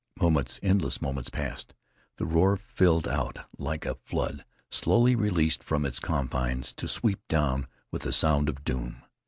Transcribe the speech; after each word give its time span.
Moments, 0.19 0.59
endless 0.63 0.99
moments, 0.99 1.29
passed. 1.29 1.75
The 2.17 2.25
roar 2.25 2.57
filled 2.57 3.07
out 3.07 3.45
like 3.59 3.85
a 3.85 3.93
flood 4.03 4.43
slowly 4.71 5.15
released 5.15 5.63
from 5.63 5.85
its 5.85 5.99
confines 5.99 6.73
to 6.73 6.87
sweep 6.87 7.19
down 7.27 7.67
with 7.91 8.01
the 8.01 8.11
sound 8.11 8.49
of 8.49 8.63
doom. 8.63 9.03